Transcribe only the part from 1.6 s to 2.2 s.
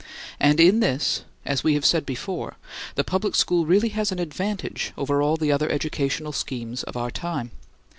we have said